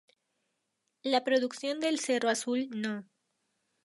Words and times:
La 1.03 1.23
producción 1.23 1.79
del 1.79 1.99
Cerro 1.99 2.29
Azul 2.29 2.69
No. 2.71 3.05